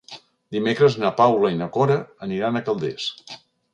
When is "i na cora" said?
1.55-1.99